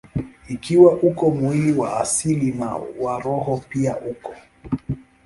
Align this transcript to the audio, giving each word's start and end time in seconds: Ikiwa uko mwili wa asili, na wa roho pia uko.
Ikiwa 0.49 0.93
uko 0.93 1.29
mwili 1.31 1.71
wa 1.73 1.97
asili, 1.99 2.51
na 2.51 2.75
wa 3.01 3.19
roho 3.21 3.63
pia 3.69 3.97
uko. 3.99 4.33